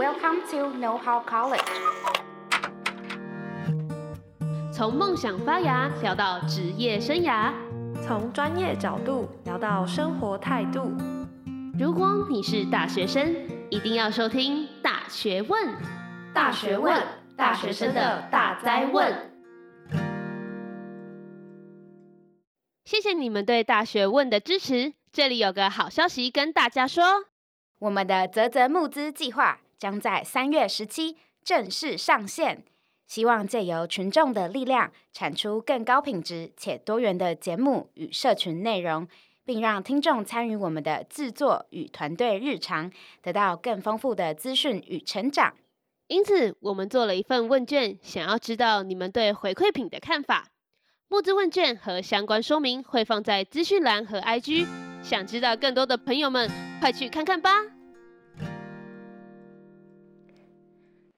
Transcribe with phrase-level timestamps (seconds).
[0.00, 1.60] Welcome to Know How College。
[4.72, 7.52] 从梦想发芽聊到职业生涯，
[8.02, 10.90] 从专业角度聊到生活态度。
[11.78, 13.36] 如果你是大学生，
[13.68, 15.68] 一定要收听《大学问》。
[16.32, 16.98] 大学问，
[17.36, 19.14] 大学生的大灾问。
[22.86, 24.94] 谢谢你们对《大学问》的支持。
[25.12, 27.04] 这里有个好消息跟大家说，
[27.80, 32.62] 我们的泽泽募资计划将在三月十七正式上线。
[33.08, 39.08] 希望借由群众的力量，产出更高品质且多元的节目与社群内容，
[39.44, 45.54] 并让听众参与我们的制作与团队日常，得到更丰富的资讯与成长。
[46.06, 50.46] 因此，我们做了一份问卷，想要知道你们对回馈品的看法。
[51.08, 54.66] 募资问卷和相关说明会放在资讯栏和 IG，
[55.02, 56.48] 想知道更多的朋友们，
[56.80, 57.79] 快去看看吧。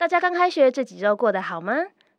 [0.02, 1.74] 大家刚开学这几周过得好吗？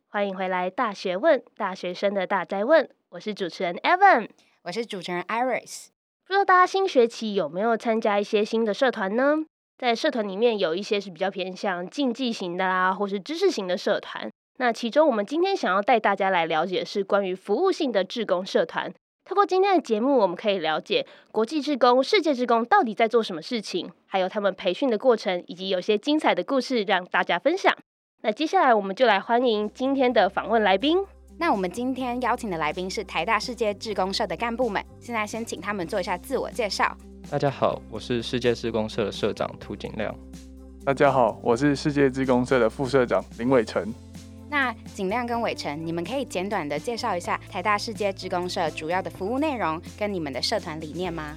[0.08, 2.88] 欢迎回来《大学问》，大学生的大哉问。
[3.10, 4.26] 我是主持人 Evan，
[4.62, 5.88] 我是主持人 Iris。
[6.26, 9.44] 不知道大家新学期有没有参加一些新的社团呢？
[9.76, 14.30] 在社团里面有一些是比较偏向竞技型的啦，或是知识型的社团。
[14.56, 18.90] 那其中我们今天想要带大家来了解的是关于服务性的志工社团。
[19.26, 27.74] 透过今天的节目，我们可以了解国际志工、世界志工到底在做什么事情，还有他们培训的过程，以及有些精彩的故事让大家分享。
[28.20, 30.98] 那接下来我们就来欢迎今天的访问来宾。
[31.38, 36.94] 那我们今天邀请的来宾是台大世界志工社的干部们，现在先请他们做一下自我介绍。
[37.30, 40.14] 大家好，我是世界志工社的社长涂景亮。
[40.84, 43.90] 大家好，我是世界志工社的副社长林伟成。
[44.48, 51.36] 那景亮跟伟成，你们可以简短的介绍一下台大世界志工社主要的服务内容跟你们的社团理念吗？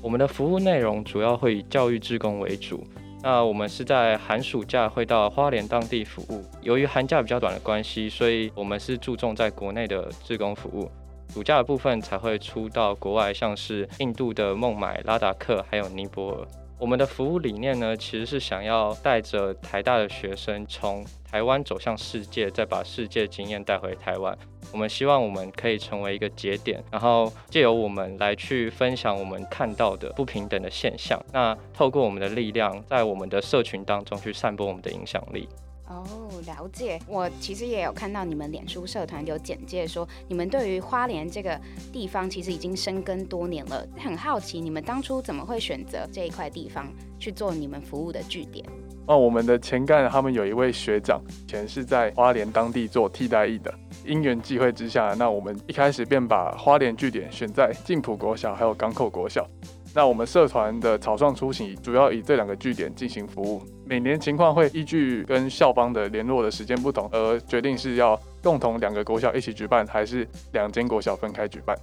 [0.00, 2.82] 我们的服务内容主要会以教育志工为主。
[3.22, 6.44] 那我们是在寒暑假会到花莲当地服务。
[6.60, 10.90] 由于寒假比较短的关系，所以我们是注重在国内的志工服务。
[11.32, 16.46] 暑假的部分才会出到国外，像是印度的孟买、拉达克，还有尼泊尔。
[16.78, 21.02] 我们的服务理念呢，其实是想要带着台大的学生从
[21.34, 24.38] 台湾走向世界，再把世界经验带回台湾。
[24.70, 31.20] 我们希望我们可以成为一个节点，然后借由我们来去分享我们看到的不平等的现象。
[31.32, 35.48] 那透过我们的力量，在我们的社群当中去散播我们的影响力。
[35.88, 36.06] 哦，
[36.46, 37.00] 了解。
[37.08, 41.60] 我其实也有看到你们脸书社团有简介说，你们对于花莲这个
[41.92, 43.84] 地方其实已经深耕多年了。
[43.98, 48.64] 很好奇，你们当初怎么会选择这一块地方去做你们服务的据点？
[49.06, 53.72] 那，我们的前干他们有一位学长，以前是在花莲当地做替代役的。
[54.04, 59.46] 因缘际会之下，那我们一开始便把花莲据点选在静浦国小还有港口国小。
[59.94, 71.76] 那我们社团的草创出行主要以这两个据点进行服务，每年情况会依据跟校方的联络的时间不同，而决定是要共同两个国小一起举办，还是两间国小分开举办。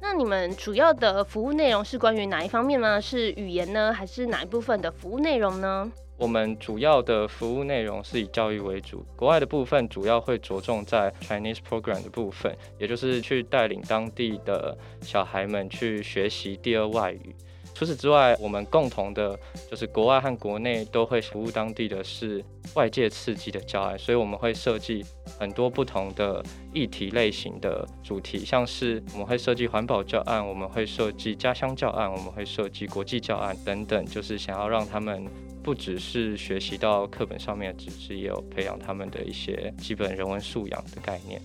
[0.00, 3.00] 那你们主要的服务内容是关于哪一方面呢？
[3.00, 5.90] 是语言呢，还是哪一部分的服务内容呢？
[6.18, 17.34] 我们主要的服务内容是以教育为主，国外的部分主要会着重在 Chinese program 的部分，也就是去带领当地的小孩们去学习第二外语。
[17.72, 19.38] 除此之外，我们共同的
[19.70, 25.04] 就是国外和国内都会服务当地的是外界刺激的教案，所以我们会设计
[25.38, 26.42] 很多不同的
[26.74, 35.24] 议题类型的主题，像是我们会设计环保教案，我们会设计家乡教案，我们会设计国际教案等等，就是想要让他们
[35.68, 41.38] 不只是学习到课本上面的知识，也有培养他们的一些基本人文素养的概念。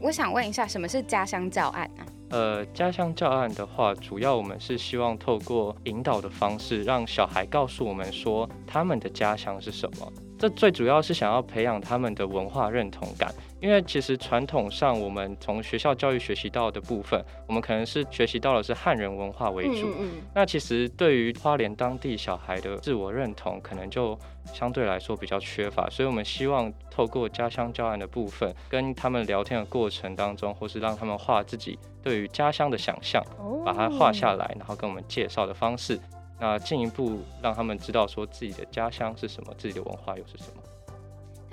[0.00, 2.02] 我想问一下，什么是家乡教案呢？
[2.30, 10.10] 呃，家乡教案的话，主要我们是希望透过引导的方式，让小孩告诉我们说他们的家乡是什么。
[10.38, 13.34] 这最主要是想要培养他们的文化认同感。
[13.60, 19.88] 因为其实传统上，我们从学校教育学习到的部分，我们可能是学习到的是汉人文化为主。
[19.88, 20.10] 嗯嗯。
[20.34, 24.16] 那其实对于花莲当地小孩的自我认同，可能就
[24.52, 25.90] 相对来说比较缺乏。
[25.90, 33.20] 所以我们希望透过家乡教案的部分，跟他们聊天的过程当中，或是让他们画自己对于家乡的想象，
[33.64, 35.98] 把它画下来，然后跟我们介绍的方式，
[36.38, 40.62] 那进一步让他们知道说自己的家乡是什么，自己的文化又是什么。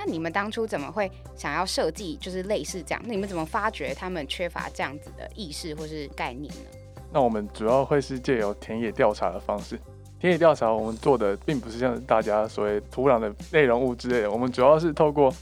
[0.06, 3.02] 你们当初怎么会想要设计就是类似这样？
[3.06, 6.70] 那你们怎么发觉他们缺乏这样子的意识或是概念呢？
[7.12, 9.80] 那我们主要会是借由田野调查的方式。
[10.20, 15.34] 田野调查我们做的并不是像大家所谓土壤的内容物之类的，我们主要是透过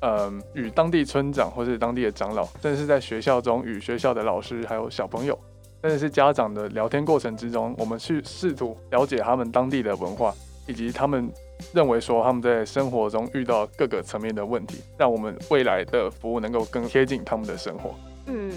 [0.00, 5.38] 嗯与当地村长或是当地的长老，甚至是在学校中与学校的老师还有小朋友，
[5.82, 10.34] 甚至是家长的聊天过程之中，我们去试图了解他们当地的文化
[10.66, 11.30] 以及他们。
[11.72, 17.94] 认为说他们在生活中遇到各个层面的问题，让我们未来的服务能够更贴近他们的生活。
[18.26, 18.52] 嗯。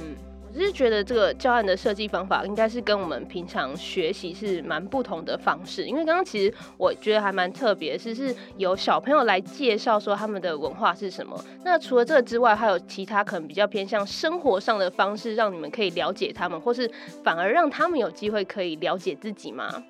[0.56, 11.44] 我是觉得这个教案的设计方法应该是跟我们平常学习是蛮不同的方式，因为刚刚其实我觉得还蛮特别，是是由小朋友来介绍说他们的文化是什么。
[11.64, 16.88] 那除了这个之外，还有其他可能比较偏向生活上的方式，让你们可以了解他们，或是
[17.24, 19.84] 反而让他们有机会可以了解自己吗？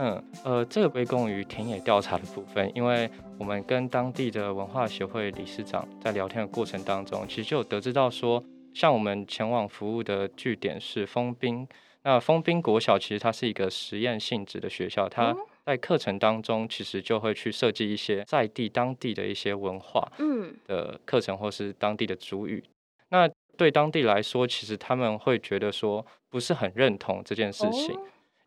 [0.00, 8.42] 嗯，呃，这个归功于田野调查的部分，因为我们跟当地的文化协会理事长在聊天的过程当中，其实就有得知到说。
[8.74, 11.66] 像我们前往服务的据点是丰滨，
[12.02, 15.34] 那丰滨国小其实它是一个实验性质的学校，它
[15.66, 22.62] 在课程当中其实就会去设计一些在地当地的一些文化嗯的课程，或是当地的主语。
[23.08, 27.98] 那对当地来说，其实他们会觉得说不是很认同这件事情。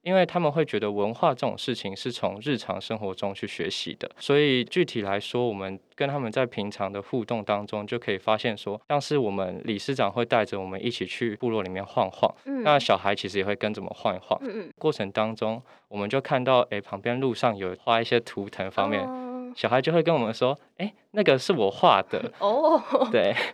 [0.04, 14.40] 因为他们会觉得文化这种事情是从日常生活中去学习的，所以具体来说，我们跟他们在平常的互动当中就可以发现说，像是我们理事长会带着我们一起去部落里面晃晃，嗯、那小孩其实也会跟着我们晃一晃。
[14.44, 22.32] 嗯嗯，过程当中，我们就看到，哎，旁边路上有画一些图腾方面，哦、小孩就会跟我们说，哎，那个是我画的。
[22.40, 22.82] 哦，
[23.12, 23.36] 对。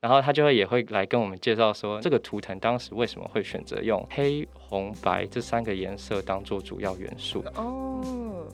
[0.00, 7.44] 然后他就会也会来跟我们介绍说，这个图腾当时为什么会选择用黑、红、白这三个颜色当做主要元素。
[7.54, 8.46] 哦，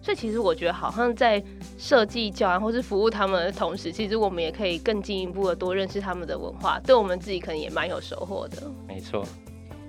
[0.00, 1.42] 所以其实我觉得，好像在
[1.76, 8.62] 设计教案或是服务他们的同时，其实我们也可以更进一步的多认识他们的文化，对我们自己可能也蛮有收获的。
[8.88, 9.22] 没错。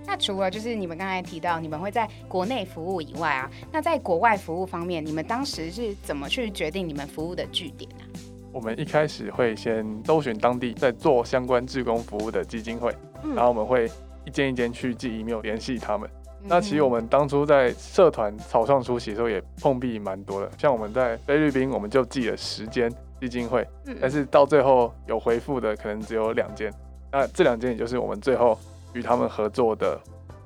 [0.06, 8.04] 那除了就是你们刚才提到你们会在国内服务以外啊，那在国外服务方面，你们当时是怎么去决定你们服务的据点呢？
[8.52, 13.90] 我们一开始会先搜寻当地在做相关志工服务的基金会，嗯、然后我们会
[14.26, 16.10] 一间一间去寄 email 联系他们。
[16.42, 26.74] 嗯、那其实我们当初在社团草创初期的时候也碰壁蛮多的，像我们在菲律宾，我们就寄了十间基金会，嗯、但是到最后有回复的可能只有两间。
[27.12, 28.58] 那这两间也就是我们最后
[28.94, 30.00] 与他们合作的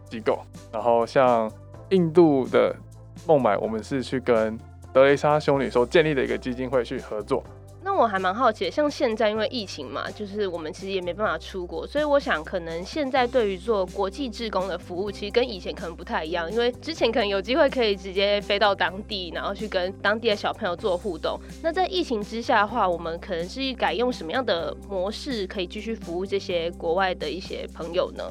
[0.06, 0.39] 机构。
[0.71, 1.51] 然后像
[1.89, 2.75] 印度的
[3.25, 4.57] 孟买，我们是去跟
[4.94, 7.44] 德雷莎修女所建立的一个基金会去合作。
[7.83, 21.39] 那我还蛮好奇，像现在因为疫情嘛，就是我们其实也没办法出国，所以我想可能现在对于做国际志工的服务，其实跟以前可能不太一样，因为之前可能有机会可以直接飞到当地，然后去跟当地的小朋友做互动。
[21.63, 28.24] 那在疫情之下的话，我们可能是改用什么样的模式，可以继续服务这些国外的一些朋友呢？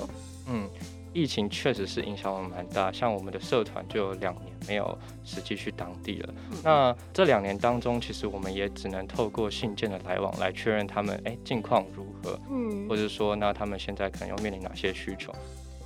[0.46, 0.68] 嗯。
[1.12, 6.34] 疫情确实是影响我们蛮大，像我们的社团就有两年没有实际去当地了。
[6.52, 15.34] 嗯、那这两年当中，其实我们也只能透过信件的来往来确认他们哎近况如何，嗯，或者说那他们现在可能要面临哪些需求。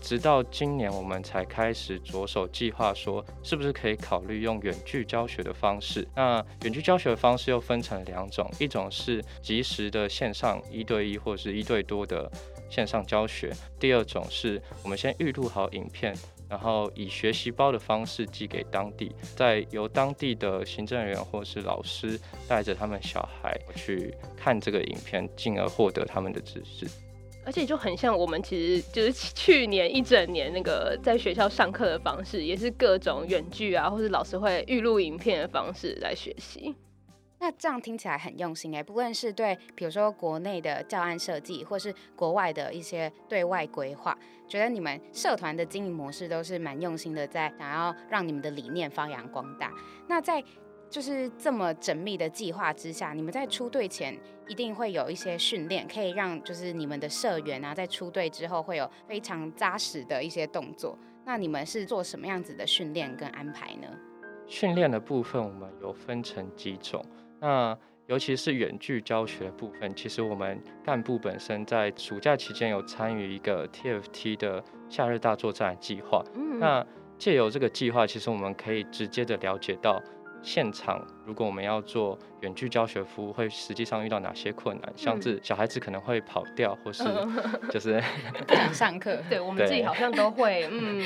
[0.00, 6.06] 直到今年我们才开始着手计划，说是不是可以考虑用远距教学的方式。
[6.15, 12.31] 那远距教学的方式又分成两种，一种是及时的线上一对一或者是一对多的。
[12.75, 16.12] 线上教学，第二种是我们先预录好影片，
[16.49, 22.19] 然后以学习包的方式寄给当地，再由当地的行政人员或是老师
[22.49, 26.85] 带着他们小孩去看这个影片，进而获得他们的知识。
[27.47, 36.75] 而且就很像我们其实就是去年一整年那个在学校上课的方式，也是各种远距啊，或是老师会预录影片的方式来学习。
[37.44, 49.70] 那这样听起来很用心哎，不论是对，比如说国内的教案设计，或是国外的一些对外规划，觉得你们社团的经营模式都是蛮用心的，在想要让你们的理念发扬光大。
[50.08, 50.42] 那在
[50.88, 60.98] 就是这么缜密的计划之下，你们在出队前一定会有一些训练，可以让就是你们的社员啊，在出队之后会有非常扎实的一些动作。
[61.26, 63.88] 那你们是做什么样子的训练跟安排呢？
[64.46, 67.04] 训练的部分我们有分成几种。
[67.44, 76.24] 那尤其是远距教学的部分，其实我们干部本身在暑假期间有参与一个 TFT 的夏日大作战计划。
[76.34, 76.86] 嗯，那
[77.18, 80.02] 借由这个计划，其实我们可以直接的了解到
[80.42, 87.04] 现场，如果我们要做远距教学服务，会实际上遇到哪些困难，像是小孩子可能会跑掉，或是
[87.70, 88.02] 就是
[88.46, 89.18] 不想上课。
[89.28, 91.02] 对，我们自己好像都会，嗯，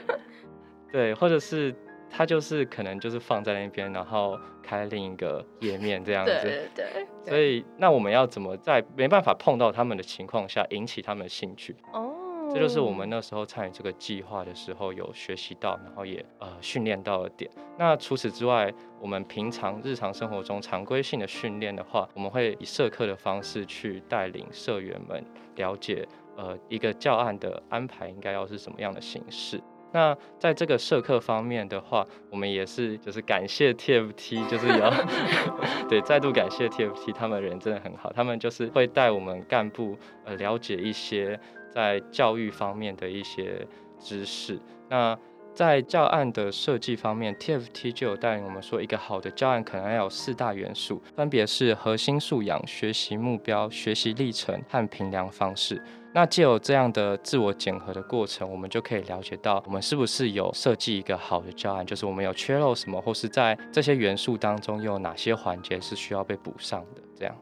[0.92, 1.74] 对，或者是。
[2.10, 6.32] 他就是可能就是放在那边，然后开另一个页面这样子。
[6.42, 7.06] 对对对。
[7.24, 11.76] 所以那我们要怎么在没办法碰到他们的情况下引起他们的兴趣？
[11.92, 12.16] 哦。
[12.52, 17.48] 这就是我们那时候参与这个计划的时候有学习到，然后也呃训练到的点。
[17.78, 25.24] 那除此之外，我们平常日常生活中常规性的训练的话，我们会以社课的方式去带领社员们
[25.54, 26.04] 了解
[26.36, 29.62] 呃一个教案的安排应该要是什么样的形式。
[29.92, 34.92] 那在这个社课方面的话，我们也是就是感谢 TFT，就是要
[35.88, 41.38] 对再度感谢 TFT，他们人真的很好，他们就是会带我们干部呃了解一些
[41.74, 43.66] 在教育方面的一些
[43.98, 44.58] 知识。
[44.88, 45.18] 那
[45.52, 55.82] 在教案的设计方面，TFT 就有带领我们说，一个好的教案可能要有四大元素，分别是核心素养、学习目标、学习历程和评量方式。
[56.12, 67.00] 那借由这样的自我检核的过程，我们就可以了解到我们是不是有设计一个好的教案，就是我们有缺漏什么，或是在这些元素当中又有哪些环节是需要被补上的。
[67.14, 67.36] 这样，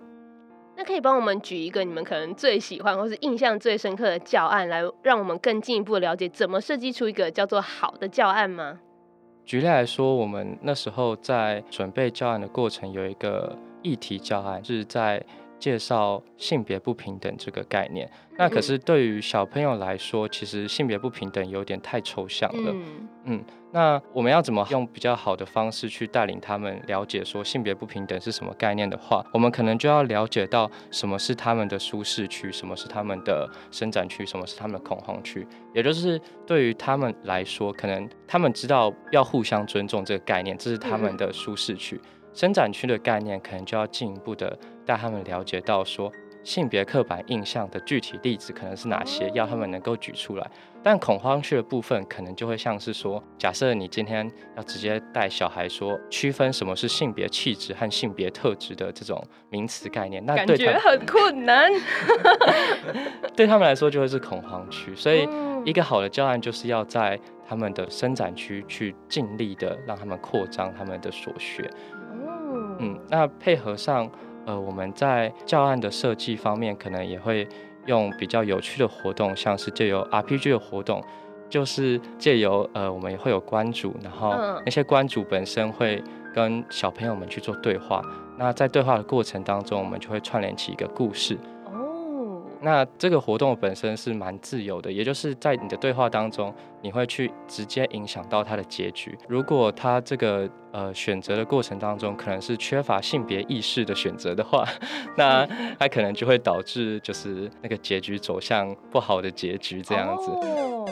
[0.77, 8.81] 那可以帮我们举一个你们可能最喜欢或是印象最深刻的教案，来让我们更进一步了解怎么设计出一个叫做好的教案吗？
[9.47, 15.25] 举例来说，我们那时候在准备教案的过程，有一个议题教案，是在。
[15.59, 22.73] 介绍性别不平等这个概念，那可是对于小朋友来说，其实性别不平等有点太抽象了。
[22.73, 35.47] 嗯，嗯，那我们要怎么用比较好的方式去带领他们了解说性别不平等是什么概念的话，我们可能就要了解到什么是他们的舒适区，什么是他们的伸展区，什么是他们的恐慌区。
[35.75, 41.97] 也就是对于他们来说，可能他们知道要互相尊重这个概念，这是他们的舒适区。
[41.97, 44.57] 嗯伸展区的概念，可能就要进一步的
[44.89, 46.11] 带他们了解到说，
[46.43, 50.51] 性别刻板印象的具体例子可能是哪些，要他们能够举出来。
[50.83, 54.27] 但恐慌区的部分，可能就会像是说，假设你今天
[54.57, 61.71] 要直接带小孩说，区分什么是性别气质和性别特质的这种名词概念，那感觉很困难。
[63.37, 64.95] 对他们来说，就会是恐慌区。
[64.97, 65.29] 所以，
[65.67, 71.69] 一个好的教案就是要在他们的伸展区去尽力的让他们扩张他们的所学。
[72.81, 74.09] 嗯，那配合上，
[74.49, 77.47] 呃，我们在教案的设计方面，可能也会
[77.85, 81.05] 用比较有趣的活动，像是借由 RPG 的活动，
[81.51, 86.03] 就是借由呃，我们也会有关主，然后那些关主本身会
[86.35, 88.03] 跟小朋友们去做对话。
[88.39, 91.37] 那在对话的过程当中，我们就会串联起一个故事。
[92.61, 99.17] 那这个活动本身是蛮自由的，也就是在你的对话当中，你会去直接影响到他的结局。
[99.29, 104.67] 如果他这个呃选择的过程当中，可能是缺乏性别意识的选择的话，
[105.17, 105.47] 那
[105.79, 110.31] 他可能就会导致就是那个结局走向不好的结局这样子。
[110.31, 110.89] Oh.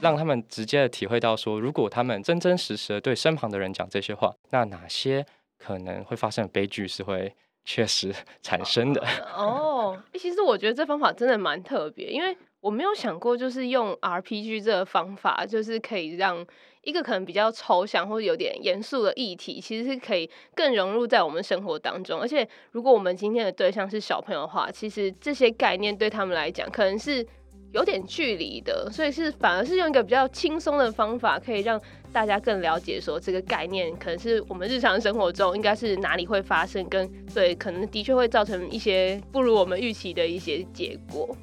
[0.00, 5.26] 让他们直接的体会到说，如果他们真真实实的对身旁的人讲这些话，那哪些
[5.58, 7.34] 可能会发生的悲剧是会
[7.72, 8.12] 确实
[8.42, 9.00] 产生的
[9.36, 16.44] 哦，其实我觉得这方法真的蛮特别，因为我没有想过，就是用 RPG 这个方法，就是可以让
[16.82, 22.20] 一个可能比较抽象或者有点严肃的议题，其实是可以更融入在我们生活当中。
[22.20, 27.24] 而且，如果我们今天的对象是小朋友的话，其实这些概念对他们来讲，可能是
[27.72, 31.80] 有点距离的，所以是反而是用一个比较轻松的方法，可以让
[32.12, 41.36] 大家更了解说这个概念可能是我们日常生活中应该是哪里会发生，跟对可能的确会造成一些不如我们预期的一些结果。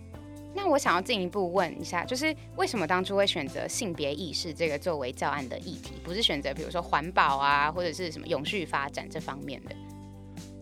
[0.53, 9.75] 那我想要进一步问一下，就是为什么当初会选择性别意识这个作为教案的议题，不是选择比如说环保啊，或者是什么永续发展这方面的？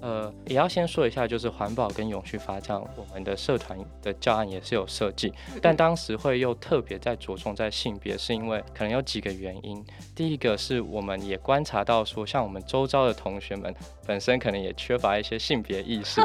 [0.01, 9.83] 呃，也要先说一下，就是环保跟永续发展，我们的社团的教案也是有设计，但当时会又特别在着重在性别，是因为可能有几个原因。
[10.13, 13.73] 第一个是我们也观察到说，像我们周遭的同学们
[14.05, 16.21] 本身可能也缺乏一些性别意识，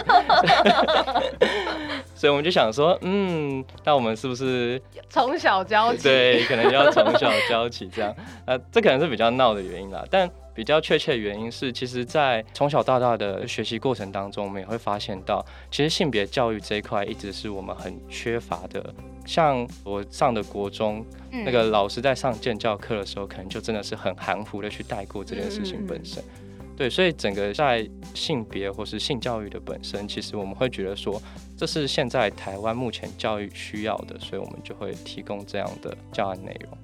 [2.15, 6.03] 所以我们就想说，嗯，那我们是不是从小教起？
[6.03, 8.15] 对，可能要从小教起这样。
[8.45, 10.31] 呃，这可能是比较闹的原因啦，但。
[10.61, 18.95] 比较确切的原因是，其实，在从小到大的学习过程当中，我们也会发现到，其实性别教育这一块一直是我们很缺乏的。
[19.25, 26.23] 像我上的国中，嗯、那个老师在上建教课的时候，可能就真的是很含糊的去带过这件事情本身。
[26.23, 31.19] 嗯、对，所以整个在性别或是性教育的本身，其实我们会觉得说，
[31.57, 36.79] 这是现在台湾目前教育需要的，所以我们就会提供这样的教案内容。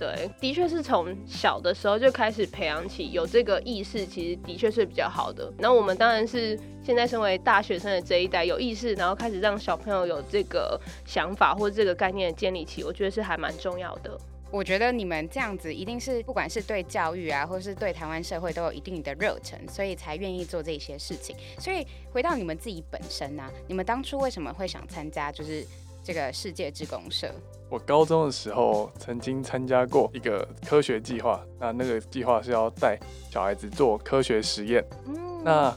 [0.00, 5.52] 对，的确是从小的时候就开始培养起有这个意识，其实的确是比较好的。
[5.58, 14.18] 那我们当然是现在身为大学生的这一代有意识，然后开始让小朋友有这个想法或这个概念的建立起，我觉得是还蛮重要的。
[14.50, 21.36] 我觉得你们这样子一定是不管是对教育啊，或是对台湾社会都有一定的热忱，所以才愿意做这些事情。
[21.58, 25.30] 所以回到你们自己本身呢、啊，你们当初为什么会想参加？
[25.30, 25.62] 就是。
[26.12, 27.32] 这个世界之公社，
[27.68, 32.98] 我高中的时候曾经参加过一个科学计划，那那个计划是要带
[33.30, 34.84] 小孩子做科学实验。
[35.06, 35.72] 嗯，那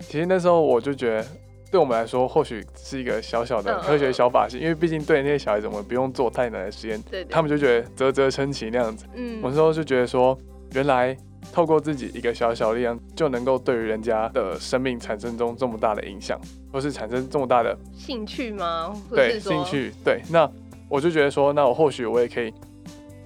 [0.00, 1.26] 其实那时候我就觉得，
[1.70, 9.04] 对我们来说或许是一个小小的科学小把戏，因为毕竟对那些小孩子，我们不用做太难的实验，对，他们就觉得啧啧称奇那样子。
[9.12, 10.38] 嗯，我那时候就觉得说，
[10.72, 11.14] 原来
[11.52, 16.38] 透过自己一个小小力量，就能够对于人家的生命产生中这么大的影响，
[16.72, 18.94] 或是产生这么大的兴趣吗？
[19.10, 19.92] 对，兴趣。
[20.04, 20.50] 对，那
[20.88, 22.52] 我就觉得说，那我或许我也可以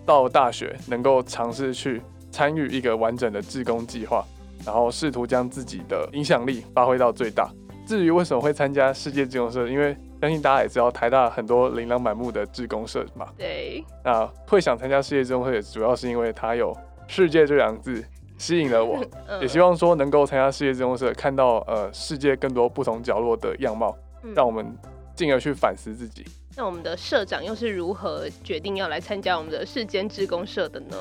[0.06, 2.00] 到大学，能够尝试去
[2.30, 4.24] 参与一个完整的志工计划，
[4.64, 7.50] 然后试图将自己的影响力发挥到最大。
[7.86, 13.26] 至于为什么会参加世界志工社，因为相信大家也知道，台大很多琳琅满目的志工社嘛。
[13.36, 13.84] 对。
[14.04, 16.72] 那会想参加世界志工社，主要是因为它有
[17.10, 18.04] “世界”这两个字
[18.38, 19.04] 吸引了我，
[19.42, 23.96] 也希望说能够参加世界志工社，看到呃世界更多不同角落的样貌，
[24.34, 24.72] 让我们
[25.16, 26.24] 进而去反思自己。
[26.56, 30.96] 那我们的社长又是如何决定要来参加我们的世间志工社的呢？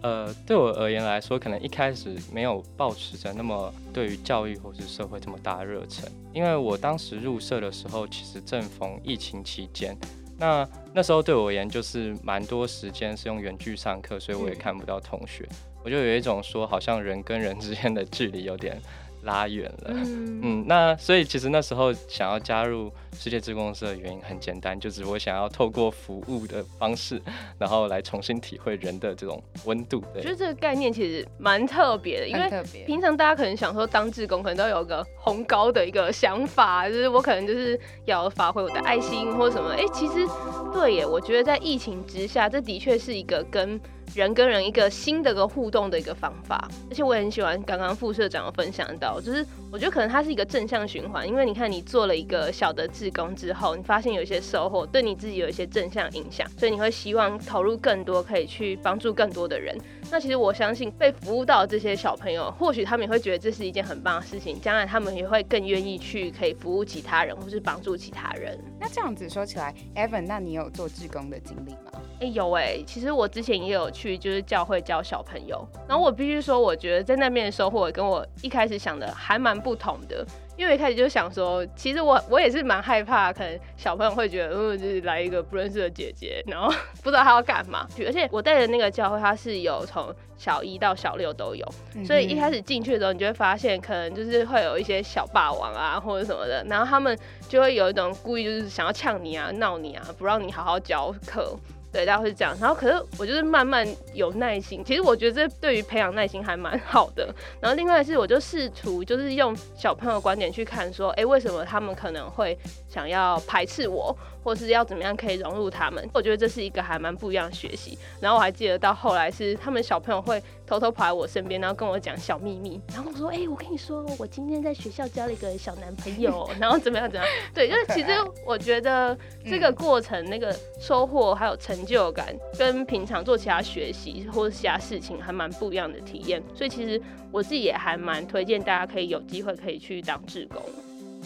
[0.00, 9.98] 呃，对我而言来说，可能一开始没有抱持着那么对于教育或是社会这么大的热忱，因为我当时入社的时候，其实正逢疫情期间，
[10.38, 18.80] 那那时候对我而言就是蛮多时间是用远距上课，所以我也看不到同学，嗯、我就有一种说好像人跟人之间的距离有点
[19.28, 27.20] 拉远了，嗯， 嗯，那所以其实那时候想要加入世界志工社的原因很简单，就是我想要透过服务的方式，
[27.58, 30.02] 然后来重新体会人的这种温度。
[30.14, 32.50] 我觉得这个概念其实蛮特别的，因为
[32.86, 39.70] 平常大家可能想说当志工，可能都有个宏高的一个想法，就是我可能就是要发挥我的爱心或者什么。
[39.72, 40.26] 哎、欸，其实
[40.72, 43.78] 对耶，我觉得在疫情之下，这的确是一个跟。
[44.18, 59.78] 人跟人一个新的一个互动的一个方法，而且我也很喜欢刚刚副社长有分享到，就是我觉得可能它是一个正向循环，因为你看你做了一个小的志工之后，你发现有一些收获，对你自己有一些正向影响，所以你会希望投入更多，可以去帮助更多的人。
[60.10, 68.58] 那其实我相信被服务到这些小朋友，或许他们也会觉得这是一件很棒的事情，将来他们也会更愿意去可以服务其他人，或是帮助其他人。
[68.80, 72.02] 那这样子说起来，Evan，那你有做志工的经历吗？
[72.20, 75.66] 哎、欸，有哎、欸，其实我之前也有去，就是教会教小朋友。
[75.88, 80.26] 然后我必须说，我觉得在那边的收获跟我一开始想的还蛮不同的。
[80.56, 86.68] 因为一开始就想说，其实我我也是蛮害怕，可能小朋友会觉得，嗯，就是来一个不认识的姐姐，然后
[87.00, 87.86] 不知道她要干嘛。
[88.04, 91.64] 而且我带的那个教会，它是有从小一到小六都有，
[92.04, 97.16] 所以一开始进去的时候，你就会发现，可能就是会有一些小霸王啊，或者什么的，然后他们
[97.48, 101.56] 就会有一种故意就是想要呛你啊、闹你啊，不让你好好教课。
[101.92, 102.56] 对，大家会这样。
[102.60, 104.84] 然后，可是我就是慢慢有耐心。
[104.84, 107.34] 其实我觉得这对于培养耐心还蛮好的。
[107.60, 112.56] 然后，另外是，我就试图就是用小朋友观点去看，说，哎，为什么他们可能会
[112.88, 114.16] 想要排斥我？
[114.48, 116.02] 或是要怎么样可以融入他们？
[116.14, 117.98] 我觉得这是一个还蛮不一样的学习。
[118.18, 122.80] 然后我还记得到后来是他们小朋友会偷偷跑来我身边，然后跟我讲小秘密。
[122.94, 126.48] 然后我说：“哎、欸，我跟你说，我今天在学校交了一个小男朋友。
[126.58, 127.34] ”然后怎么样怎么样？
[127.52, 128.08] 对，就是其实
[128.46, 136.42] 我觉得这个过程那个收获还有成就感，跟平常做其他学习或者其他事情还蛮不一样的体验。
[136.54, 136.98] 所以其实
[137.30, 140.62] 我自己也还蛮推荐大家可以有机会可以去当志工。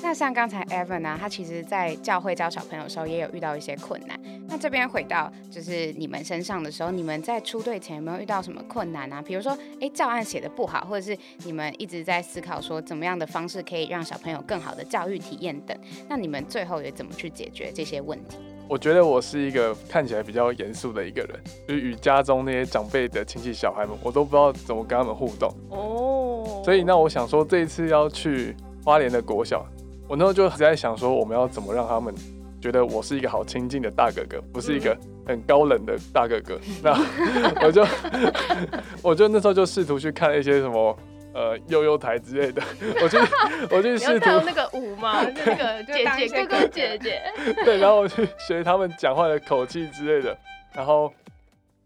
[0.02, 4.18] 那像刚才 Evan 呢、啊，他其实在教会教小朋友的时候也有遇到一些困难。
[4.48, 9.22] 那这边回到就是你们身上的时候，你们在出队前有没有遇到什么困难啊？
[9.22, 15.74] 比如说，哎，教案写的不好，或者是你们一直在思考说怎么样的方式可以让小朋友更好的教育体验等。
[16.08, 18.36] 那你们最后也怎么去解决这些问题？
[18.68, 25.48] 我觉得我是一个看起来比较严肃的一个人，就是与家中那些长辈的亲戚小孩们，我都不知道怎么跟他们互动。
[25.70, 26.62] 哦。
[26.64, 29.64] 所以那我想说，这一次要去花莲的国小。
[30.12, 32.14] 我那时候就在想说，我们要怎么让他们
[32.60, 34.94] 觉得我是一个好亲近的大哥哥，不是一个
[35.26, 36.60] 很高冷的大哥哥。
[36.82, 36.92] 那
[37.64, 37.86] 我就
[39.02, 40.94] 我就那时候就试图去看一些什么
[41.32, 42.62] 呃悠悠台之类的，
[43.02, 43.18] 我就
[43.74, 47.22] 我就试图那个舞嘛，那个 姐姐哥哥姐姐，
[47.64, 50.36] 对，然后我去学他们讲话的口气之类的，
[50.74, 51.10] 然后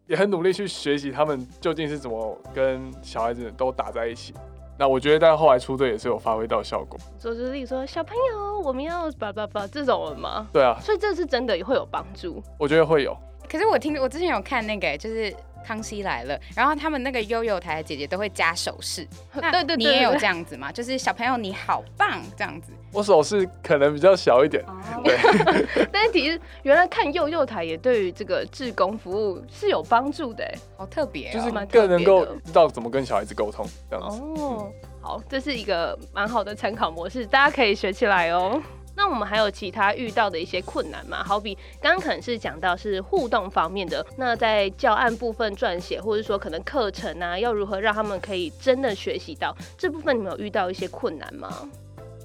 [0.08, 4.34] 也很努力去学习他们究竟是怎么跟小孩子都打在一起。
[4.78, 6.98] 那我觉得，但后来出队也是有发挥到效果。
[7.18, 10.46] 说就是例如说，小朋友，我们要叭叭叭这种人吗？
[10.52, 12.42] 对啊，所以这是真的也会有帮助。
[12.58, 13.16] 我觉得会有。
[13.48, 15.34] 可是我听我之前有看那个，就是。
[15.66, 20.70] 康熙来了，然后他们那个幼幼台的姐姐都会加手势，对对对，你也有这样子吗？
[20.70, 22.72] 就是小朋友你好棒这样子。
[22.92, 25.18] 我手势可能比较小一点，哦、对。
[25.92, 34.20] 但是其实原来看幼幼台也对于这个志工服务是有帮助的，好特别、哦，就是更能够知道怎么跟小孩子沟通这样子。
[34.40, 34.70] 哦，
[35.02, 38.62] 好，这是一个蛮好的参考模式，大家可以学起来哦。
[38.96, 41.22] 那我们还有其他遇到的一些困难吗？
[41.22, 51.68] 好比刚刚可能是讲到是互动方面的，那在教案部分撰写，或者说可能课程啊，要如何让他们可以真的学习到这部分，你们有遇到一些困难吗？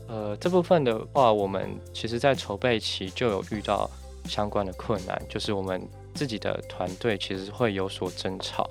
[0.08, 3.90] 呃，这部分的话，我们其实在筹备期就有遇到
[4.26, 8.70] 相关的困难，就是我们自己的团队其实会有所争吵，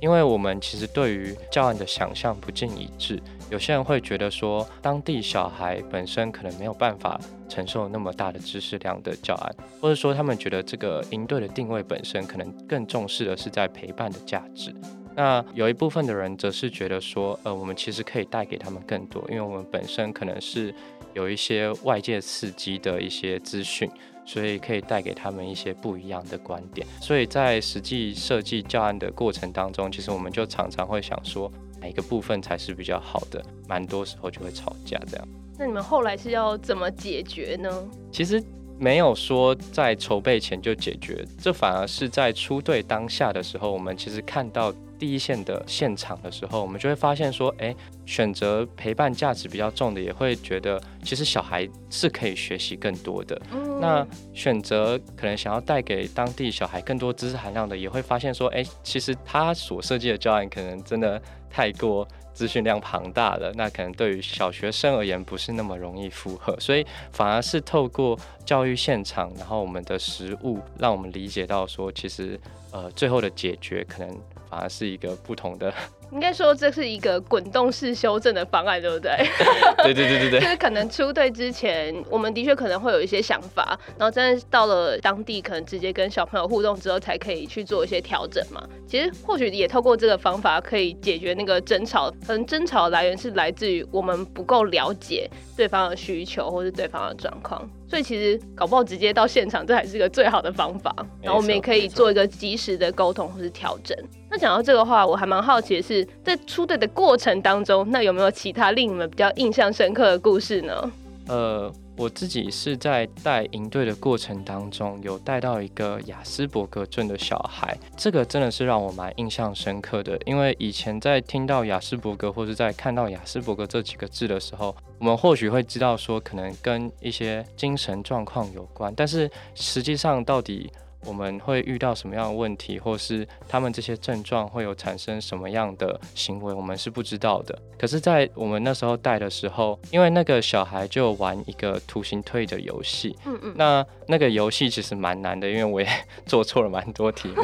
[0.00, 3.22] 因为我们其实对于教案的想象不尽一致。
[3.52, 14.74] 有些人会觉得说，当地小孩本身可能没有办法承受那么大的知识量的教案，或者说他们觉得这个营队的定位本身可能更重视的是在陪伴的价值。
[15.14, 20.74] 那有一部分的人则是觉得说，呃，我们其实可以带给他们更多，因为我们本身可能是
[21.12, 23.86] 有一些外界刺激的一些资讯，
[24.24, 26.86] 所以可以带给他们一些不一样的观点。
[27.02, 31.52] 所以在实际设计教案的过程当中，其实我们就常常会想说。
[31.82, 33.44] 哪一个部分才是比较好的？
[33.68, 35.28] 蛮多时候就会吵架这样。
[35.58, 37.68] 那你们后来是要怎么解决呢？
[38.12, 38.42] 其实
[38.78, 47.74] 没有说在筹备前就解决，这反而是在出队当下的时候，我们其实看到第一线的现场的时候，我们就会发现说，哎，
[48.06, 53.40] 选择陪伴价值比较重的，也会觉得其实小孩是可以学习更多的。
[53.52, 53.80] 嗯。
[53.80, 61.20] 那选择可能想要带给当地小孩更多知识含量的，也会发现说，哎，其实他所设计的教案可能真的。
[61.52, 74.08] 太过资讯量庞大了，那可能对于小学生而言不是那么容易负荷，所以反而是透过教育现场，然后我们的实物，让我们理解到说，其实呃最后的解决可能
[74.48, 75.72] 反而是一个不同的。
[76.12, 79.10] 应该说这是一个滚动式修正的方案，对不对？
[79.82, 80.40] 对对对对对。
[80.40, 88.62] 就是可能出队之前，我们的确可能会有一些想法，然后真的到了当地，可能直接跟小朋友互动之后，才可以去做一些调整嘛。
[88.86, 92.10] 其实或许也透过这个方法，可以解决那个争吵。
[92.26, 97.66] 可能争吵的来源是来自于我们不够了解对方的需求，或是对方的状况。
[97.88, 100.94] 所以其实搞不好直接到现场，这还是一个最好的方法。
[101.20, 103.96] 然后我们也可以做一个及时的沟通或是调整。
[104.30, 110.92] 那讲到这个话，我还蛮好奇的是，在出队的过程当中，那有没有其他令你们比较印象深刻的故事呢？
[111.28, 111.72] 呃。
[111.94, 120.18] 我自己是在带营队的过程当中，有带到一个雅斯伯格症的小孩，这个真的是让我蛮印象深刻的。
[120.24, 130.72] 因为以前在听到雅斯伯格或是在看到雅斯伯格这几个字的时候，我们或许会知道说可能跟一些精神状况有关，但是实际上到底。
[131.04, 137.58] 我们会遇到什么样的问题，或是他们这些症状会有产生什么样的行为，我们是不知道的。
[137.78, 145.88] 可是，在我们那时候带的时候，因为那个小孩就玩一个图形推的游戏，嗯嗯，那那个游戏其实蛮难的，因为我也
[146.24, 147.42] 做错了蛮多题目，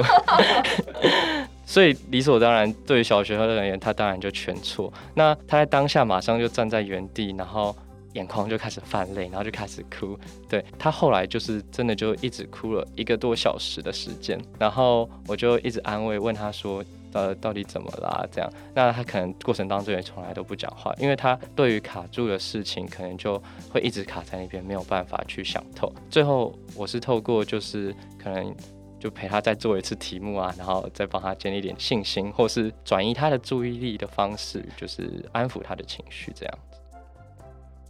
[1.67, 4.93] 所以理所当然，对于小学生而言，他当然就全错。
[5.15, 7.75] 那他在当下马上就站在原地，然后。
[8.15, 10.19] 眼眶就开始泛泪，然后就开始哭。
[10.49, 23.41] 对，他后来就是真的就一直哭了一个多小时的时间，然后我就一直安慰，问他说：“呃，到底怎么啦？”这样，那他可能过程当中也从来都不讲话，因为他对于卡住的事情，可能就
[23.71, 25.93] 会一直卡在那边，没有办法去想透。
[26.11, 28.55] 最后，我是透过就是可能
[28.99, 36.79] 就陪他再做一次题目啊，然后再帮他建立一点信心，或是转移他的注意力的方式，就是安抚他的情绪，这样子。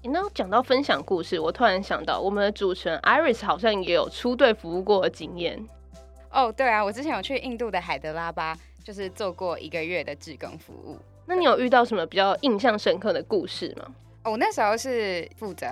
[0.04, 5.62] 那讲到分享故事，我突然想到，我们的主持人 Iris 好像也有出队服务过的经验。
[6.30, 10.96] 哦，对啊，我之前有去印度的海德拉巴，就是做过一个月的志工服务。
[11.26, 13.94] 那你有遇到什么比较印象深刻的故事吗？
[14.24, 15.66] 哦，我那时候是负责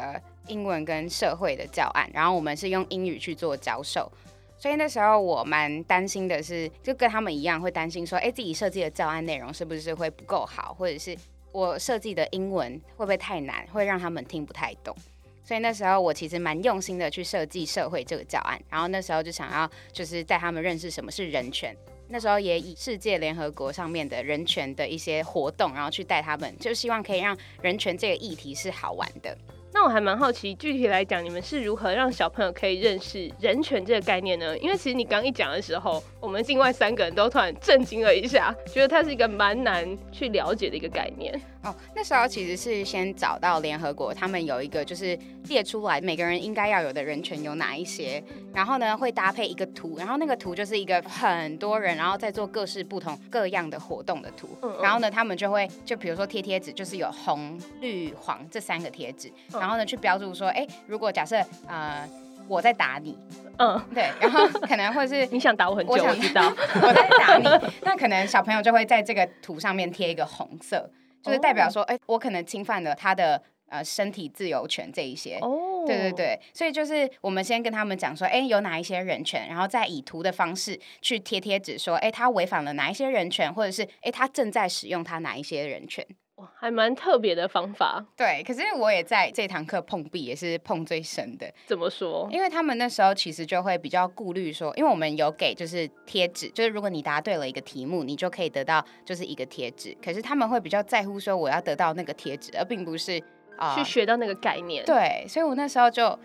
[0.49, 4.11] 英文跟社会的教案，然后我们是用英语去做教授，
[4.59, 11.17] 所以那时候我蛮担心的是，就跟他们一样，会担心说，哎，自己设计的教案内容是不是会不够好，或者是。
[11.57, 14.95] 我设计的英文会不会太难，会让他们听不太懂？
[15.43, 21.75] 所以那时候我其实蛮用心的去设计社会这个教案，然后那时候就想要就是带他们认识什么是人权。
[22.09, 29.35] 那时候也以世界联合国上面的人权的一些活动，然后去带他们，就希望可以让人权这个议题是好玩的。
[29.77, 34.57] 那我还蛮好奇，具体来讲，你们是如何让小朋友可以认识人权这个概念呢？
[34.57, 41.39] 因为其实你刚一讲的时候，我们另外三个人都突然震惊了一下，觉得它是一个蛮难去了解的一个概念。
[41.63, 48.23] 哦，那时候其实是先找到联合国，他们有一个就是列出来每个人应该要有的人权有哪一些，
[48.55, 59.31] 然后呢会搭配一个图，然后那个图就是一个很多人然后在做各式不同各样的活动的图，嗯嗯，然后呢他们就会就比如说贴贴纸，就是有红、绿、黄这三个贴纸，
[59.67, 62.09] 然后呢去标注说，哎，如果假设呃
[62.47, 63.19] 我在打你，
[63.59, 66.43] 嗯，对，然后可能会是 你想打我很久，我想知道
[66.81, 67.45] 我在打你，
[67.83, 70.89] 那可能小朋友就会在这个图上面贴一个红色。
[71.21, 75.39] 就是代表说，哎、欸，我可能侵犯了他的呃身体自由权这一些。
[75.41, 75.85] 哦，oh.
[75.85, 86.07] 对对对，所以就是我们先跟他们讲说，哎、欸，有哪一些人权，然后再以图的方式去贴贴纸，说，哎、欸，他违反了哪一些人权，或者是哎、欸，他正在使用他哪一些人权。
[86.37, 88.05] 哇，还蛮特别的方法。
[88.15, 91.51] 对，可是我也在这堂课碰壁，也是碰最深的。
[91.67, 92.29] 怎么说？
[92.31, 99.97] 因为他们那时候其实就会比较顾虑说，因为我们有给就是贴纸，就是如果你答对了一个题目，你就可以得到就是一个贴纸。
[100.05, 103.19] 可是他们会比较在乎说我要得到那个贴纸，而并不是
[103.57, 104.85] 啊、呃、去学到那个概念。
[104.85, 106.19] 对，所以我那时候就。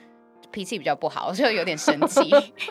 [0.52, 2.22] 脾气比较不好， 就有点生气。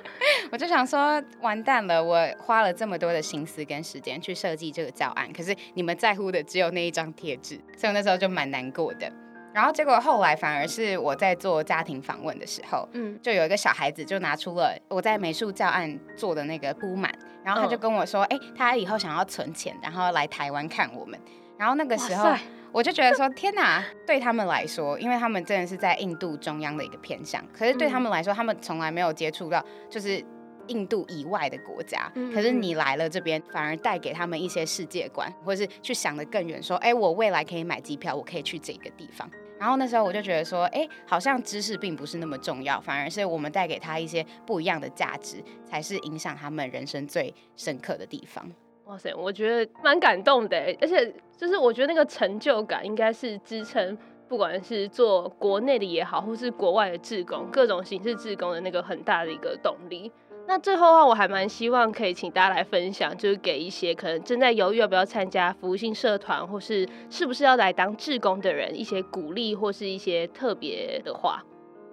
[0.51, 2.03] 我就想说，完蛋了！
[2.03, 9.11] 我花了这么多的心思跟时间去设计这个教案，可是你们在乎的只有那一张贴纸，所以我那时候就蛮难过的。
[9.53, 17.13] 然后结果后来反而是我在做家庭访问的时候，嗯，就有一个小孩子就拿出了我在美术教案做的那个布满，
[17.45, 21.19] 然后他就跟我说：“哎、嗯欸，他以后想要存钱，然后来台湾看我们。”
[21.59, 22.35] 然后那个时候。
[22.73, 23.85] 我就觉得说，天哪！
[24.07, 30.25] 对他们来说，因为他们真的是在印度中央的一个偏向，可是对他们来说，他们从来没有接触到就是
[30.69, 32.11] 印度以外的国家。
[32.33, 39.29] 可是你来了这边，反而带给他们一些世界观，或是去想得更远，说，哎，我未来可以买机票，我可以去这个地方。
[39.59, 48.51] 然后那时候我就觉得说，哎，好像知识并不是那么重要，反而是我们带给他一些不一样的价值，才是影响他们人生最深刻的地方。
[48.91, 60.11] 哇塞，我觉得蛮感动的，而且就是我觉得那个成就感应该是支撑，不管是做国内的也好，或是国外的志工，各种形式志工的那个很大的一个动力。
[60.49, 71.41] 那最后的话，我还蛮希望可以请大家来分享，就是给一些可能正在犹豫要不要参加服务性社团，或是是不是要来当志工的人一些鼓励，或是一些特别的话。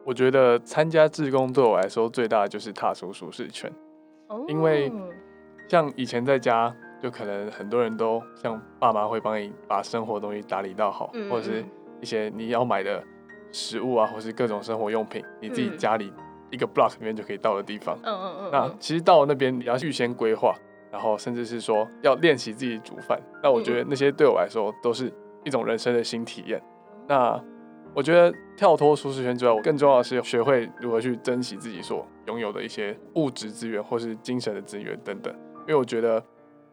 [0.03, 3.71] 我觉得参加志工对我来说最大的就是踏出舒适圈，
[4.29, 4.91] 哦，因为
[5.67, 6.75] 像以前在家。
[7.01, 11.63] 就可能很多人都像爸妈会帮你把生活东西打理到好，嗯、或者是
[12.01, 13.03] 一些你要买的
[13.51, 16.11] 食物啊，或是各种生活用品，你自己家里
[16.49, 17.97] 一个 block 里面就可以到的地方。
[18.03, 18.49] 嗯嗯嗯。
[18.51, 20.55] 那其实到了那边，你要预先规划，
[20.91, 23.21] 然后甚至是说要练习自己煮饭。
[23.43, 25.11] 那我觉得那些对我来说都是
[25.43, 26.61] 一种人生的新体验。
[27.07, 27.39] 那
[27.93, 35.33] 我觉得跳脱舒适圈之外，我更重要的是学会如何去珍惜自己所拥有的一些物质资源，或是精神的资源等等。
[35.61, 36.23] 因为我觉得。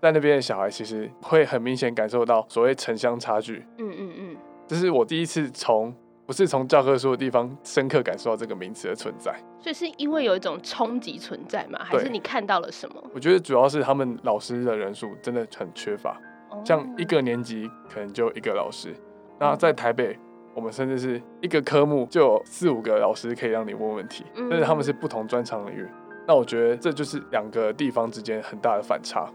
[0.04, 3.64] 在那边的小孩其实会很明显感受到所谓城乡差距。
[3.78, 4.36] 嗯嗯嗯，
[4.66, 5.94] 这是我第一次从
[6.26, 9.34] 不是从教科书的地方深刻感受到这个名词的存在。
[9.58, 11.78] 所以是因为有一种冲击存在吗？
[11.82, 13.02] 还是你看到了什么？
[13.14, 16.20] 我觉得主要是他们老师的人数真的很缺乏，
[16.62, 18.94] 像一个年级可能就一个老师。
[19.40, 20.18] 那在台北，
[20.54, 25.88] 我们甚至是一个科目就有四五个老师可以让你问问题，但是他们是不同专长领域。
[26.28, 29.26] 那我觉得这就是两个地方之间很大的反差。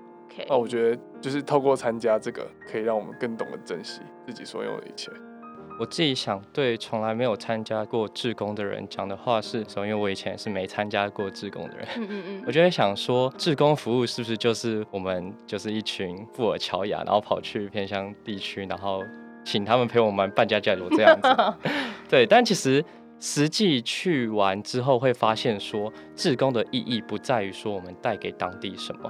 [0.48, 5.12] 那我觉得就是透过参加这个，可以让我们更懂得珍惜自己所有的一切。
[5.80, 19.02] 我自己想对从来没有参加过志工的人讲的话是：首先，因为我以前是没参加过志工的人，嗯嗯嗯， 我就会想说，志工服务是不是就是我们就是一群富尔乔亚，然后跑去偏乡地区，然后
[19.46, 21.70] 请他们陪我们办家家酒这样子？
[22.10, 22.84] 对，但其实
[23.22, 29.10] 实际去完之后，会发现说，志工的意义不在于说我们带给当地什么。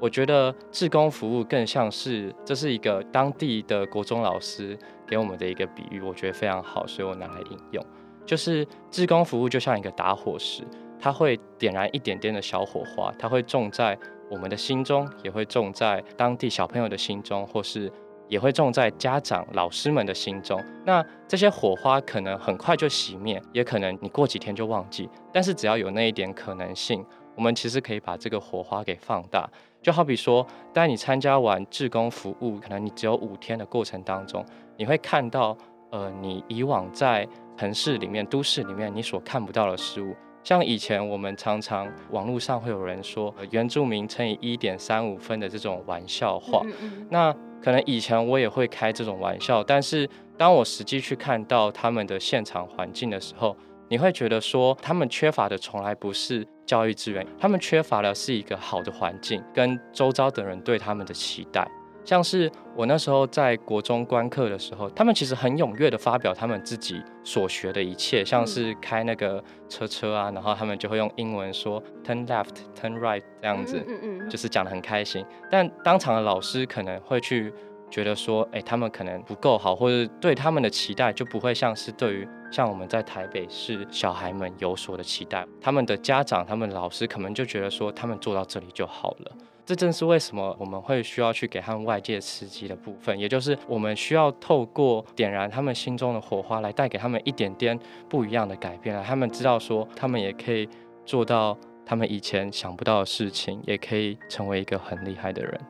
[0.00, 7.84] 我觉得志工服务更像是，这是一个当地的国中老师给我们的一个比喻，我觉得非常好，所以我拿来引用。
[8.24, 10.62] 就是志工服务就像一个打火石，
[10.98, 13.98] 它会点燃一点点的小火花，它会种在
[14.30, 17.92] 我们的心中，也会种在当地小朋友的心中，或是
[18.28, 20.62] 也会种在家长、老师们的心中。
[20.86, 27.04] 那这些火花可能很快就熄灭，也可能你过几天就忘记，但是只要有那一点可能性，
[27.40, 29.48] 我们其实可以把这个火花给放大。
[29.80, 34.44] 就好比说，当你参加完志工服务，可能你只有五天的过程当中，
[34.76, 35.56] 你会看到，
[35.90, 37.26] 呃，你以往在
[37.56, 40.14] 城市里面、都市里面你所看不到的事物。
[40.44, 46.60] 像以前我们常常网络上会有人说，呃，原住民乘以一点三五分的这种玩笑话。
[46.66, 47.06] 嗯嗯。
[47.10, 53.56] 那可能以前我也会开这种玩笑，但是当我实际去看到他们的现场环境的时候，
[53.88, 56.46] 你会觉得说，他们缺乏的从来不是。
[56.70, 61.68] 教育资源，他们缺乏的是一个好的环境，跟周遭的人对他们的期待。
[62.04, 73.84] 像是我那时候在国中观课的时候，他们其实很踊跃的发表他们自己所学的一切，像是开那个车车啊，然后他们就会用英文说 turn left, turn right 这样子，
[74.30, 75.26] 就是讲的很开心。
[75.50, 77.52] 但当场的老师可能会去。
[77.90, 85.44] 觉得说，哎、他们可能不够好，或者对他们的期待就不会像是对于像我们在台北市小孩们有所的期待。
[85.60, 89.32] 他们的家长、他们老师可能就觉得说，他们做到这里就好了。
[89.66, 100.68] 这正是为什么我们会需要去给他们外界刺激的部分，也就是我们需要透过点燃他们心中的火花，来带给他们一点点不一样的改变，让他们知道说，他们也可以
[101.06, 105.60] 做到他们以前想不到的事情，也可以成为一个很厉害的人。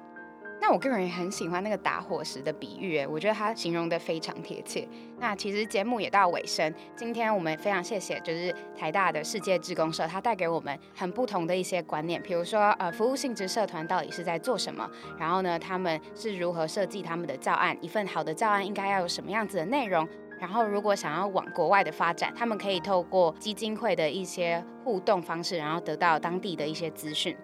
[0.71, 4.87] 我个人也很喜欢那个打火石的比喻，哎，我觉得它形容得非常贴切。
[5.19, 20.09] 那其实节目也到尾声，今天我们非常谢谢，就是台大的世界志工社，它带给我们很不同的一些观念，比如说呃，服务性质社团到底是在做什么，然后呢，他们是如何设计他们的教案，一份好的教案应该要有什么样子的内容。
[20.39, 27.37] 然后，如果想要往国外的发展，他们可以透过基金会的一些互动方式，然后得到当地的一些资讯。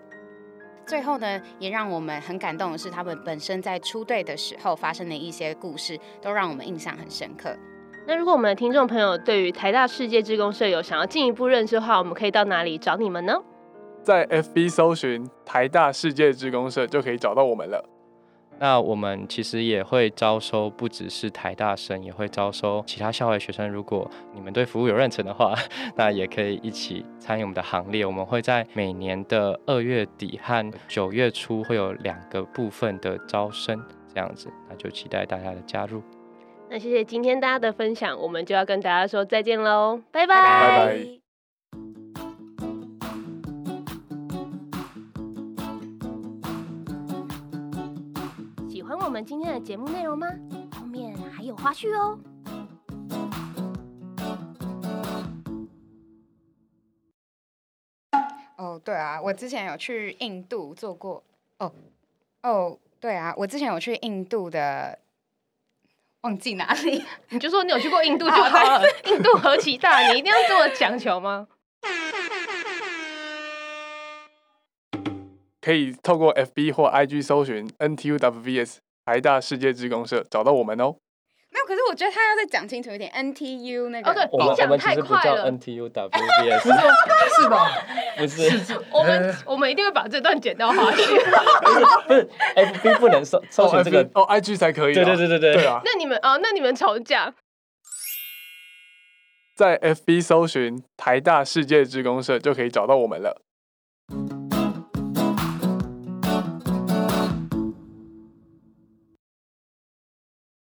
[0.86, 7.54] 最后呢，也让我们很感动的是，他们本身在出队的时候发生的一些故事，都让我们印象很深刻。
[8.06, 13.34] 那如果我们的听众朋友对于台大世界志工社有想要进一步认识的话，我们可以到哪里找你们呢？
[14.04, 17.84] 在 FB 搜寻台大世界志工社就可以找到我们了。
[18.58, 23.68] 那我们其实也会招收，不只是台大生，也会招收其他校外学生。
[23.68, 25.54] 如果你们对服务有热忱的话，
[25.96, 28.04] 那也可以一起参与我们的行列。
[28.06, 33.78] 我们会在每年的二月底和九月初会有两个部分的招生，
[34.12, 36.02] 这样子，那就期待大家的加入。
[36.68, 40.34] 那谢谢今天大家的分享，我们就要跟大家说再见喽，拜拜。
[40.34, 41.25] 拜拜。
[49.16, 50.26] 们今天的节目内容吗？
[50.78, 52.18] 后面还有花絮哦。
[58.58, 61.24] 哦，对啊，我之前有去印度做过。
[61.56, 61.72] 哦，
[62.42, 64.98] 哦，对啊，我之前有去印度的，
[66.20, 67.02] 忘记哪里？
[67.30, 68.82] 你就说你有去过印度就 好了。
[69.06, 71.48] 印度何其大，你一定要这么强求吗？
[75.62, 78.80] 可以透过 FB 或 IG 搜寻 NTUWVS。
[79.06, 80.96] 台大世界志工社找到我们哦。
[81.48, 83.10] 没有，可是我觉得他要再讲清楚一点。
[83.12, 85.50] NTU 那个，哦对，我们你讲太快了。
[85.52, 86.60] NTUWVS
[87.40, 87.70] 是吧？
[88.18, 92.04] 不是， 我们我们一定会把这段剪掉花絮。
[92.06, 94.94] 不是，FB 不能搜搜寻这个哦，IG 才可以。
[94.94, 95.54] 对对对对对。
[95.54, 95.80] 对啊。
[95.84, 97.32] 那你们哦，那你们重讲。
[99.56, 103.40] 在 FB 搜寻台大世界志工社就可以找到我们了。